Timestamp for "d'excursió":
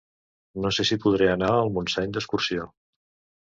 2.17-2.67